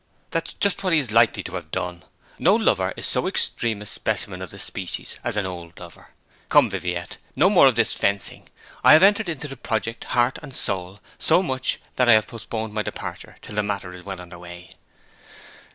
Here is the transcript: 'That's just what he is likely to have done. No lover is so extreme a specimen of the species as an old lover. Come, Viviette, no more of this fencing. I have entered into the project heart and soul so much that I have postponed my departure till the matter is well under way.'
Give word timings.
'That's 0.31 0.53
just 0.55 0.83
what 0.83 0.93
he 0.93 0.97
is 0.97 1.11
likely 1.11 1.43
to 1.43 1.53
have 1.53 1.69
done. 1.69 2.01
No 2.39 2.55
lover 2.55 2.91
is 2.97 3.05
so 3.05 3.27
extreme 3.27 3.83
a 3.83 3.85
specimen 3.85 4.41
of 4.41 4.49
the 4.49 4.57
species 4.57 5.19
as 5.23 5.37
an 5.37 5.45
old 5.45 5.79
lover. 5.79 6.09
Come, 6.49 6.71
Viviette, 6.71 7.17
no 7.35 7.51
more 7.51 7.67
of 7.67 7.75
this 7.75 7.93
fencing. 7.93 8.49
I 8.83 8.93
have 8.93 9.03
entered 9.03 9.29
into 9.29 9.47
the 9.47 9.55
project 9.55 10.05
heart 10.05 10.39
and 10.41 10.55
soul 10.55 11.01
so 11.19 11.43
much 11.43 11.81
that 11.97 12.09
I 12.09 12.13
have 12.13 12.25
postponed 12.25 12.73
my 12.73 12.81
departure 12.81 13.35
till 13.43 13.53
the 13.53 13.61
matter 13.61 13.93
is 13.93 14.03
well 14.03 14.19
under 14.19 14.39
way.' 14.39 14.75